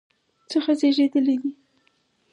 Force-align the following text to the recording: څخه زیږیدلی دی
څخه 0.51 0.71
زیږیدلی 0.79 1.35
دی 1.41 1.49